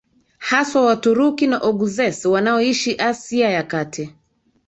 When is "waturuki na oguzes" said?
0.85-2.25